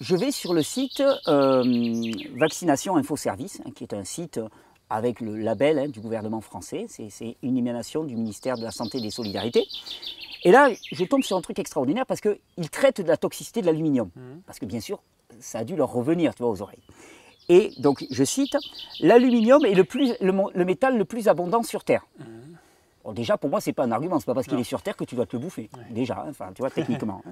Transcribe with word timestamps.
je 0.00 0.16
vais 0.16 0.30
sur 0.30 0.52
le 0.54 0.62
site 0.62 1.02
euh, 1.28 1.62
Vaccination 2.36 2.96
Info 2.96 3.16
Service, 3.16 3.60
hein, 3.66 3.70
qui 3.74 3.84
est 3.84 3.94
un 3.94 4.04
site 4.04 4.40
avec 4.88 5.20
le 5.20 5.36
label 5.36 5.78
hein, 5.78 5.88
du 5.88 6.00
gouvernement 6.00 6.40
français. 6.40 6.86
C'est 6.88 7.36
une 7.42 7.56
émanation 7.56 8.04
du 8.04 8.16
ministère 8.16 8.56
de 8.56 8.62
la 8.64 8.70
Santé 8.70 8.98
et 8.98 9.00
des 9.00 9.10
Solidarités. 9.10 9.66
Et 10.42 10.50
là, 10.52 10.68
je 10.90 11.04
tombe 11.04 11.22
sur 11.22 11.36
un 11.36 11.42
truc 11.42 11.58
extraordinaire 11.58 12.06
parce 12.06 12.20
qu'ils 12.20 12.70
traitent 12.70 13.00
de 13.00 13.06
la 13.08 13.16
toxicité 13.16 13.60
de 13.60 13.66
l'aluminium. 13.66 14.10
Mhm. 14.16 14.42
Parce 14.46 14.58
que 14.58 14.64
bien 14.66 14.80
sûr, 14.80 15.00
ça 15.38 15.58
a 15.60 15.64
dû 15.64 15.76
leur 15.76 15.92
revenir, 15.92 16.34
tu 16.34 16.42
vois, 16.42 16.50
aux 16.50 16.62
oreilles. 16.62 16.82
Et 17.48 17.72
donc, 17.78 18.06
je 18.10 18.24
cite, 18.24 18.56
l'aluminium 19.00 19.64
est 19.64 19.74
le, 19.74 19.84
plus, 19.84 20.14
le, 20.20 20.32
mo- 20.32 20.50
le 20.54 20.64
métal 20.64 20.96
le 20.96 21.04
plus 21.04 21.28
abondant 21.28 21.62
sur 21.62 21.84
Terre. 21.84 22.06
Bon, 23.04 23.12
déjà, 23.12 23.36
pour 23.38 23.50
moi, 23.50 23.60
ce 23.60 23.70
n'est 23.70 23.74
pas 23.74 23.84
un 23.84 23.92
argument. 23.92 24.16
Ce 24.18 24.22
n'est 24.22 24.26
pas 24.26 24.34
parce 24.34 24.46
qu'il 24.46 24.58
est 24.58 24.64
sur 24.64 24.82
Terre 24.82 24.96
que 24.96 25.04
tu 25.04 25.14
dois 25.14 25.26
te 25.26 25.36
le 25.36 25.42
bouffer. 25.42 25.68
Déjà, 25.90 26.22
hein, 26.22 26.30
enfin, 26.30 26.50
tu 26.54 26.62
vois, 26.62 26.70
techniquement. 26.74 27.22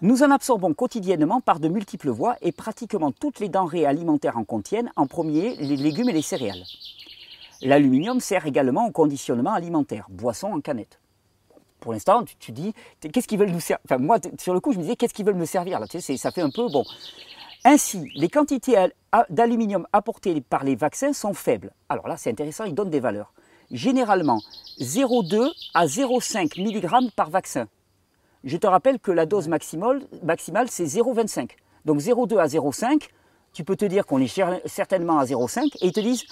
Nous 0.00 0.22
en 0.22 0.30
absorbons 0.30 0.74
quotidiennement 0.74 1.40
par 1.40 1.58
de 1.58 1.66
multiples 1.66 2.10
voies 2.10 2.36
et 2.40 2.52
pratiquement 2.52 3.10
toutes 3.10 3.40
les 3.40 3.48
denrées 3.48 3.84
alimentaires 3.84 4.38
en 4.38 4.44
contiennent, 4.44 4.92
en 4.94 5.08
premier 5.08 5.56
les 5.56 5.76
légumes 5.76 6.08
et 6.08 6.12
les 6.12 6.22
céréales. 6.22 6.62
L'aluminium 7.62 8.20
sert 8.20 8.46
également 8.46 8.86
au 8.86 8.92
conditionnement 8.92 9.52
alimentaire, 9.52 10.06
boisson 10.08 10.52
en 10.52 10.60
canette. 10.60 11.00
Pour 11.80 11.92
l'instant, 11.92 12.22
tu, 12.38 12.52
dis, 12.52 12.74
qu'est-ce 13.00 13.26
qu'ils 13.26 13.40
veulent 13.40 13.50
nous 13.50 13.58
servir 13.58 13.98
moi, 13.98 14.18
sur 14.38 14.54
le 14.54 14.60
coup, 14.60 14.72
je 14.72 14.78
me 14.78 14.82
disais, 14.82 14.94
qu'est-ce 14.94 15.14
qu'ils 15.14 15.26
veulent 15.26 15.34
me 15.34 15.44
servir 15.44 15.80
là 15.80 15.88
Tu 15.88 16.00
Ça 16.00 16.30
fait 16.30 16.42
un 16.42 16.50
peu 16.50 16.68
bon. 16.68 16.84
Ainsi, 17.64 18.08
les 18.14 18.28
quantités 18.28 18.76
d'aluminium 19.30 19.84
apportées 19.92 20.40
par 20.40 20.62
les 20.62 20.76
vaccins 20.76 21.12
sont 21.12 21.34
faibles. 21.34 21.72
Alors 21.88 22.06
là, 22.06 22.16
c'est 22.16 22.30
intéressant, 22.30 22.62
ils 22.64 22.74
donnent 22.74 22.90
des 22.90 23.00
valeurs. 23.00 23.32
Généralement, 23.72 24.40
0,2 24.80 25.50
à 25.74 25.86
0,5 25.86 26.60
mg 26.60 27.10
par 27.16 27.30
vaccin. 27.30 27.66
Je 28.44 28.56
te 28.56 28.66
rappelle 28.66 28.98
que 29.00 29.10
la 29.10 29.26
dose 29.26 29.48
maximale, 29.48 30.02
maximale 30.22 30.68
c'est 30.70 30.84
0,25. 30.84 31.50
Donc 31.84 31.98
0,2 31.98 32.38
à 32.38 32.46
0,5, 32.46 33.08
tu 33.52 33.64
peux 33.64 33.76
te 33.76 33.84
dire 33.84 34.06
qu'on 34.06 34.20
est 34.20 34.42
certainement 34.66 35.18
à 35.18 35.24
0,5 35.24 35.76
et 35.80 35.86
ils 35.86 35.92
te 35.92 36.00
disent 36.00 36.24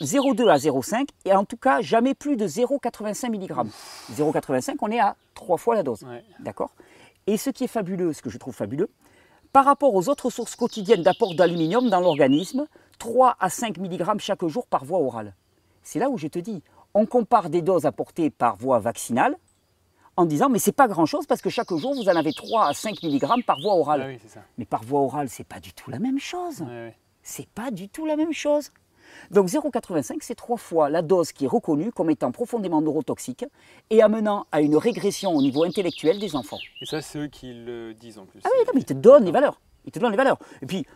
0,2 0.00 0.48
à 0.48 0.56
0,5 0.56 1.06
et 1.24 1.32
en 1.34 1.44
tout 1.44 1.56
cas 1.56 1.80
jamais 1.80 2.14
plus 2.14 2.36
de 2.36 2.46
0,85 2.46 3.30
mg. 3.30 3.70
0,85, 4.14 4.74
on 4.80 4.90
est 4.90 4.98
à 4.98 5.16
trois 5.34 5.58
fois 5.58 5.74
la 5.74 5.82
dose. 5.82 6.02
Ouais. 6.02 6.24
D'accord? 6.40 6.70
Et 7.26 7.36
ce 7.36 7.50
qui 7.50 7.64
est 7.64 7.68
fabuleux, 7.68 8.12
ce 8.12 8.22
que 8.22 8.30
je 8.30 8.38
trouve 8.38 8.54
fabuleux, 8.54 8.90
par 9.52 9.64
rapport 9.64 9.94
aux 9.94 10.08
autres 10.08 10.30
sources 10.30 10.56
quotidiennes 10.56 11.02
d'apport 11.02 11.34
d'aluminium 11.34 11.88
dans 11.90 12.00
l'organisme, 12.00 12.66
3 12.98 13.36
à 13.38 13.50
5 13.50 13.78
mg 13.78 14.18
chaque 14.18 14.44
jour 14.46 14.66
par 14.66 14.84
voie 14.84 14.98
orale. 14.98 15.34
C'est 15.82 15.98
là 15.98 16.08
où 16.08 16.16
je 16.16 16.26
te 16.26 16.38
dis, 16.38 16.62
on 16.94 17.06
compare 17.06 17.50
des 17.50 17.62
doses 17.62 17.86
apportées 17.86 18.30
par 18.30 18.56
voie 18.56 18.78
vaccinale 18.78 19.36
en 20.16 20.24
disant 20.26 20.48
mais 20.48 20.58
c'est 20.58 20.72
pas 20.72 20.88
grand 20.88 21.06
chose 21.06 21.26
parce 21.26 21.40
que 21.40 21.50
chaque 21.50 21.72
jour 21.74 21.94
vous 21.94 22.08
en 22.08 22.16
avez 22.16 22.32
3 22.32 22.68
à 22.68 22.74
5 22.74 23.02
mg 23.02 23.44
par 23.46 23.60
voie 23.60 23.74
orale. 23.74 24.02
Ah 24.04 24.08
oui, 24.08 24.18
c'est 24.22 24.28
ça. 24.28 24.40
Mais 24.58 24.64
par 24.64 24.82
voie 24.82 25.00
orale, 25.00 25.28
c'est 25.28 25.46
pas 25.46 25.60
du 25.60 25.72
tout 25.72 25.90
la 25.90 25.98
même 25.98 26.18
chose. 26.18 26.64
C'est 27.22 27.48
pas 27.48 27.70
du 27.70 27.88
tout 27.88 28.04
la 28.06 28.16
même 28.16 28.32
chose. 28.32 28.70
Donc 29.30 29.48
0,85, 29.48 30.16
c'est 30.20 30.34
trois 30.34 30.56
fois 30.56 30.88
la 30.88 31.02
dose 31.02 31.32
qui 31.32 31.44
est 31.44 31.48
reconnue 31.48 31.92
comme 31.92 32.10
étant 32.10 32.32
profondément 32.32 32.80
neurotoxique 32.80 33.44
et 33.90 34.02
amenant 34.02 34.46
à 34.52 34.60
une 34.60 34.76
régression 34.76 35.32
au 35.32 35.42
niveau 35.42 35.64
intellectuel 35.64 36.18
des 36.18 36.34
enfants. 36.34 36.58
Et 36.80 36.86
ça, 36.86 37.02
c'est 37.02 37.18
eux 37.18 37.26
qui 37.28 37.52
le 37.52 37.94
disent 37.94 38.18
en 38.18 38.24
plus. 38.26 38.40
Ah 38.44 38.48
oui, 38.58 38.64
non, 38.66 38.72
mais 38.74 38.80
il 38.80 38.84
te 38.86 38.94
donne 38.94 39.24
les 39.24 39.30
valeurs. 39.30 39.60
Il 39.84 39.92
te 39.92 39.98
donne 39.98 40.12
les 40.12 40.16
valeurs. 40.16 40.38
Et 40.62 40.66
puis, 40.66 40.86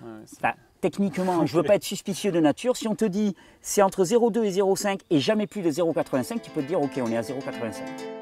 Ouais, 0.43 0.55
techniquement, 0.81 1.45
je 1.47 1.57
ne 1.57 1.61
veux 1.61 1.67
pas 1.67 1.75
être 1.75 1.85
suspicieux 1.85 2.33
de 2.33 2.41
nature. 2.41 2.77
Si 2.77 2.89
on 2.89 2.95
te 2.95 3.05
dit 3.05 3.35
c'est 3.61 3.83
entre 3.83 4.05
0,2 4.05 4.45
et 4.45 4.51
0,5 4.51 5.01
et 5.11 5.21
jamais 5.21 5.47
plus 5.47 5.63
de 5.63 5.71
0,85, 5.71 6.41
tu 6.41 6.51
peux 6.51 6.63
te 6.63 6.69
dire 6.69 6.81
ok, 6.81 6.93
on 7.03 7.11
est 7.11 7.17
à 7.17 7.23
0,85. 7.23 8.16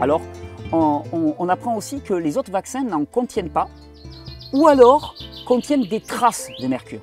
Alors, 0.00 0.22
on, 0.72 1.48
apprend 1.48 1.76
aussi 1.76 2.00
que 2.00 2.14
les 2.14 2.38
autres 2.38 2.50
vaccins 2.50 2.82
n'en 2.82 3.04
contiennent 3.04 3.50
pas, 3.50 3.68
ou 4.52 4.66
alors 4.66 5.14
contiennent 5.46 5.84
des 5.84 6.00
traces 6.00 6.48
de 6.60 6.66
mercure. 6.66 7.00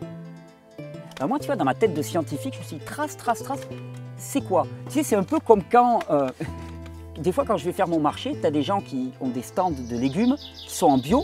Alors 1.18 1.30
moi, 1.30 1.40
tu 1.40 1.48
vois, 1.48 1.56
dans 1.56 1.66
ma 1.66 1.74
tête 1.74 1.94
de 1.94 2.02
scientifique, 2.02 2.54
je 2.54 2.60
me 2.60 2.64
suis 2.64 2.78
dit, 2.78 2.86
trace, 2.86 3.18
trace, 3.18 3.44
trace, 3.44 3.62
c'est 4.18 4.42
quoi? 4.42 4.66
Tu 4.88 4.94
sais, 4.94 5.04
c'est 5.04 5.16
un 5.16 5.24
peu 5.24 5.40
comme 5.40 5.64
quand, 5.70 6.00
euh, 6.10 6.30
des 7.20 7.32
fois, 7.32 7.46
quand 7.46 7.58
je 7.58 7.66
vais 7.66 7.72
faire 7.72 7.88
mon 7.88 8.00
marché, 8.00 8.38
tu 8.40 8.46
as 8.46 8.52
des 8.52 8.64
gens 8.64 8.82
qui 8.82 9.12
ont 9.22 9.30
des 9.30 9.42
stands 9.42 9.72
de 9.72 9.98
légumes 9.98 10.36
qui 10.38 10.74
sont 10.74 10.88
en 10.88 10.98
bio, 10.98 11.24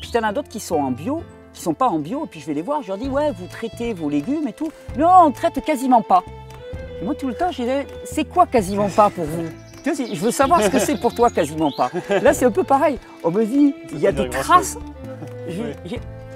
puis 0.00 0.10
tu 0.10 0.18
en 0.18 0.22
as 0.22 0.32
d'autres 0.32 0.48
qui 0.48 0.60
sont 0.60 0.76
en 0.76 0.90
bio, 0.90 1.22
qui 1.52 1.62
sont 1.62 1.74
pas 1.74 1.88
en 1.88 1.98
bio, 1.98 2.24
et 2.24 2.28
puis 2.28 2.40
je 2.40 2.46
vais 2.46 2.54
les 2.54 2.62
voir, 2.62 2.82
je 2.82 2.88
leur 2.88 2.98
dis, 2.98 3.08
ouais, 3.08 3.30
vous 3.32 3.46
traitez 3.46 3.92
vos 3.92 4.08
légumes 4.08 4.48
et 4.48 4.52
tout. 4.52 4.72
Non, 4.96 5.10
on 5.26 5.30
traite 5.30 5.62
quasiment 5.64 6.02
pas. 6.02 6.24
Et 7.00 7.04
moi, 7.04 7.14
tout 7.14 7.28
le 7.28 7.34
temps, 7.34 7.50
je 7.50 7.62
disais, 7.62 7.86
c'est 8.04 8.24
quoi 8.24 8.46
quasiment 8.46 8.88
pas 8.88 9.10
pour 9.10 9.24
vous? 9.24 9.48
Je 9.84 10.20
veux 10.20 10.30
savoir 10.30 10.62
ce 10.62 10.68
que 10.68 10.78
c'est 10.78 11.00
pour 11.00 11.14
toi 11.14 11.30
quasiment 11.30 11.72
pas. 11.72 11.90
Là, 12.08 12.32
c'est 12.32 12.44
un 12.44 12.50
peu 12.50 12.64
pareil. 12.64 12.98
On 13.24 13.30
me 13.30 13.44
dit, 13.44 13.74
il 13.92 14.00
y 14.00 14.06
a 14.06 14.12
des 14.12 14.28
traces. 14.28 14.78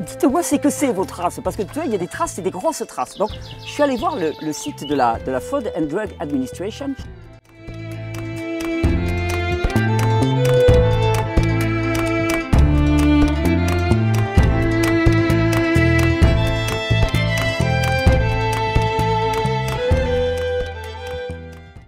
Dites-moi 0.00 0.42
c'est 0.42 0.58
que 0.58 0.68
c'est 0.68 0.92
vos 0.92 1.06
traces, 1.06 1.40
parce 1.42 1.56
que 1.56 1.62
tu 1.62 1.72
vois, 1.72 1.86
il 1.86 1.92
y 1.92 1.94
a 1.94 1.98
des 1.98 2.06
traces, 2.06 2.32
c'est 2.34 2.42
des 2.42 2.50
grosses 2.50 2.84
traces. 2.86 3.16
Donc, 3.16 3.30
je 3.64 3.70
suis 3.70 3.82
allé 3.82 3.96
voir 3.96 4.16
le, 4.16 4.32
le 4.42 4.52
site 4.52 4.86
de 4.86 4.94
la, 4.94 5.18
de 5.24 5.30
la 5.30 5.40
Food 5.40 5.72
and 5.76 5.86
Drug 5.86 6.10
Administration 6.20 6.90